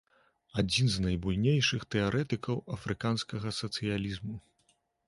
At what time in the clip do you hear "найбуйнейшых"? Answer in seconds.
1.05-1.85